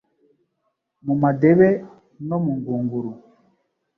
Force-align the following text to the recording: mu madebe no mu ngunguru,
mu 1.05 1.13
madebe 1.21 1.69
no 2.27 2.37
mu 2.43 2.51
ngunguru, 2.59 3.11